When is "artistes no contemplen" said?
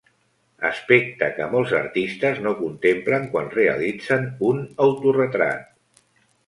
1.81-3.29